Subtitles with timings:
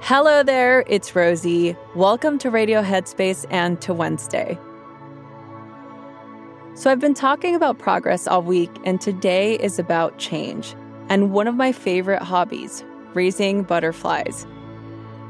[0.00, 1.76] Hello there, it's Rosie.
[1.94, 4.58] Welcome to Radio Headspace and to Wednesday.
[6.74, 10.74] So, I've been talking about progress all week, and today is about change
[11.08, 12.84] and one of my favorite hobbies
[13.14, 14.46] raising butterflies.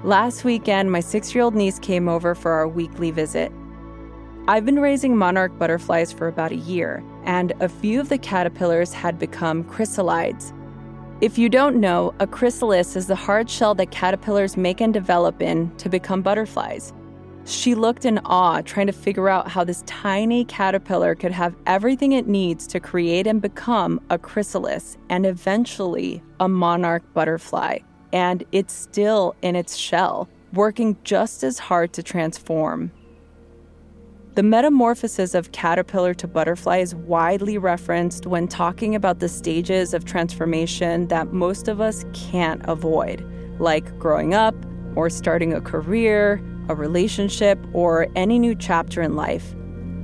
[0.06, 3.52] Last weekend, my six year old niece came over for our weekly visit.
[4.48, 8.92] I've been raising monarch butterflies for about a year, and a few of the caterpillars
[8.92, 10.52] had become chrysalides,
[11.22, 15.40] if you don't know, a chrysalis is the hard shell that caterpillars make and develop
[15.40, 16.92] in to become butterflies.
[17.46, 22.12] She looked in awe, trying to figure out how this tiny caterpillar could have everything
[22.12, 27.78] it needs to create and become a chrysalis and eventually a monarch butterfly.
[28.16, 32.90] And it's still in its shell, working just as hard to transform.
[34.36, 40.06] The metamorphosis of caterpillar to butterfly is widely referenced when talking about the stages of
[40.06, 43.22] transformation that most of us can't avoid,
[43.58, 44.54] like growing up,
[44.94, 49.54] or starting a career, a relationship, or any new chapter in life.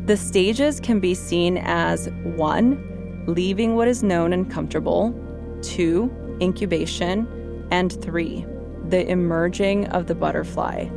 [0.05, 3.25] The stages can be seen as 1.
[3.27, 5.15] Leaving what is known and comfortable,
[5.63, 6.37] 2.
[6.43, 7.27] Incubation,
[7.73, 8.47] and 3.
[8.91, 10.89] The emerging of the butterfly.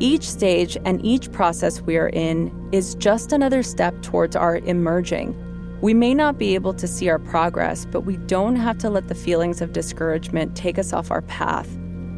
[0.00, 5.38] Each stage and each process we are in is just another step towards our emerging.
[5.80, 9.06] We may not be able to see our progress, but we don't have to let
[9.06, 11.68] the feelings of discouragement take us off our path.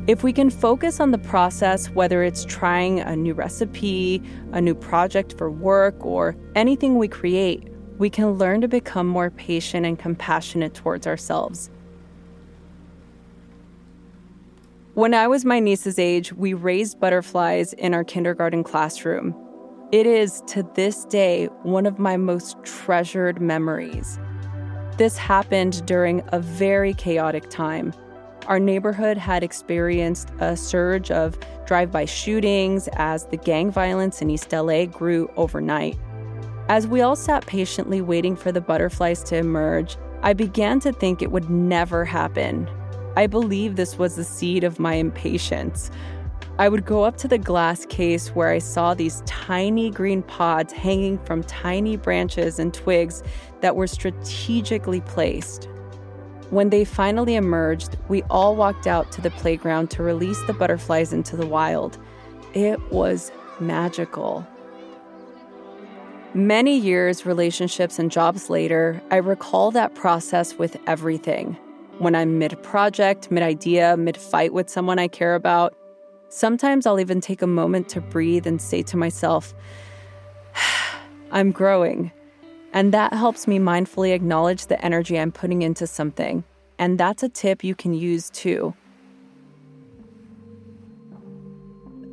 [0.06, 4.22] If we can focus on the process, whether it's trying a new recipe,
[4.52, 9.30] a new project for work, or anything we create, we can learn to become more
[9.30, 11.70] patient and compassionate towards ourselves.
[14.94, 19.34] When I was my niece's age, we raised butterflies in our kindergarten classroom.
[19.90, 24.20] It is, to this day, one of my most treasured memories.
[24.96, 27.92] This happened during a very chaotic time.
[28.46, 34.30] Our neighborhood had experienced a surge of drive by shootings as the gang violence in
[34.30, 35.98] East LA grew overnight.
[36.68, 41.20] As we all sat patiently waiting for the butterflies to emerge, I began to think
[41.20, 42.68] it would never happen
[43.16, 45.90] I believe this was the seed of my impatience.
[46.58, 50.72] I would go up to the glass case where I saw these tiny green pods
[50.72, 53.22] hanging from tiny branches and twigs
[53.60, 55.68] that were strategically placed.
[56.50, 61.12] When they finally emerged, we all walked out to the playground to release the butterflies
[61.12, 61.98] into the wild.
[62.52, 64.46] It was magical.
[66.34, 71.56] Many years, relationships, and jobs later, I recall that process with everything
[71.98, 75.74] when I'm mid project, mid idea, mid fight with someone I care about.
[76.28, 79.54] Sometimes I'll even take a moment to breathe and say to myself,
[81.30, 82.10] I'm growing.
[82.72, 86.42] And that helps me mindfully acknowledge the energy I'm putting into something.
[86.78, 88.74] And that's a tip you can use too.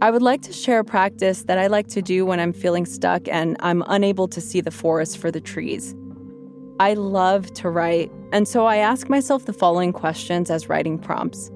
[0.03, 2.86] I would like to share a practice that I like to do when I'm feeling
[2.86, 5.96] stuck and I'm unable to see the forest for the trees.
[6.81, 11.52] I love to write, and so I ask myself the following questions as writing prompts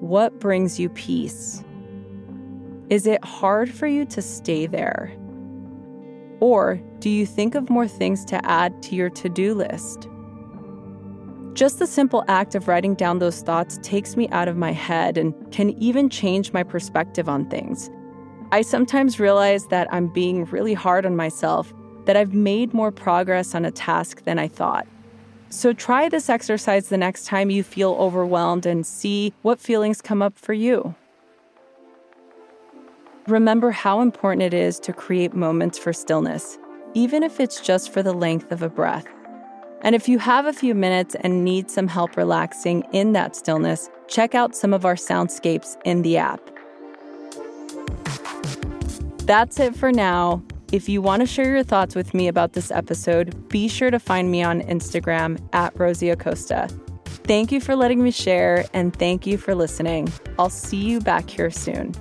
[0.00, 1.64] What brings you peace?
[2.90, 5.10] Is it hard for you to stay there?
[6.40, 10.06] Or do you think of more things to add to your to do list?
[11.54, 15.16] Just the simple act of writing down those thoughts takes me out of my head
[15.16, 17.90] and can even change my perspective on things.
[18.52, 21.72] I sometimes realize that I'm being really hard on myself
[22.06, 24.86] that I've made more progress on a task than I thought.
[25.48, 30.22] So try this exercise the next time you feel overwhelmed and see what feelings come
[30.22, 30.94] up for you.
[33.26, 36.58] Remember how important it is to create moments for stillness,
[36.94, 39.06] even if it's just for the length of a breath.
[39.82, 43.90] And if you have a few minutes and need some help relaxing in that stillness,
[44.08, 46.40] check out some of our soundscapes in the app.
[49.26, 50.42] That's it for now.
[50.76, 53.98] If you want to share your thoughts with me about this episode, be sure to
[53.98, 56.68] find me on Instagram at Rosie Acosta.
[57.24, 60.12] Thank you for letting me share, and thank you for listening.
[60.38, 61.94] I'll see you back here soon.